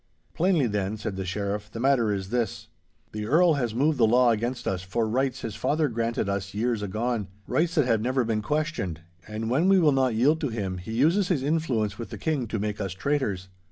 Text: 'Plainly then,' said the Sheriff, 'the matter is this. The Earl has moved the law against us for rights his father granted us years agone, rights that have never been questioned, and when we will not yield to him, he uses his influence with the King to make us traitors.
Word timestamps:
'Plainly 0.33 0.65
then,' 0.65 0.97
said 0.97 1.15
the 1.15 1.27
Sheriff, 1.27 1.69
'the 1.69 1.79
matter 1.79 2.11
is 2.11 2.31
this. 2.31 2.69
The 3.11 3.27
Earl 3.27 3.53
has 3.53 3.75
moved 3.75 3.99
the 3.99 4.07
law 4.07 4.31
against 4.31 4.67
us 4.67 4.81
for 4.81 5.07
rights 5.07 5.41
his 5.41 5.53
father 5.55 5.87
granted 5.89 6.27
us 6.27 6.55
years 6.55 6.81
agone, 6.81 7.27
rights 7.45 7.75
that 7.75 7.85
have 7.85 8.01
never 8.01 8.23
been 8.23 8.41
questioned, 8.41 9.01
and 9.27 9.47
when 9.51 9.69
we 9.69 9.77
will 9.77 9.91
not 9.91 10.15
yield 10.15 10.41
to 10.41 10.49
him, 10.49 10.79
he 10.79 10.93
uses 10.93 11.27
his 11.27 11.43
influence 11.43 11.99
with 11.99 12.09
the 12.09 12.17
King 12.17 12.47
to 12.47 12.57
make 12.57 12.81
us 12.81 12.93
traitors. 12.93 13.49